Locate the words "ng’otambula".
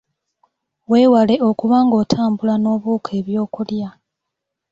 1.85-2.55